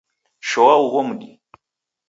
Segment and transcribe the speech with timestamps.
[0.47, 1.29] Shoa ugho mdi